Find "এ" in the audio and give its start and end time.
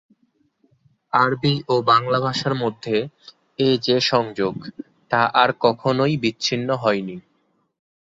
3.59-3.69